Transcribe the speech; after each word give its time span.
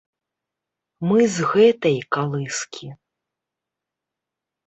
Мы 1.09 1.19
з 1.35 1.49
гэтай 1.51 1.97
калыскі. 2.17 2.87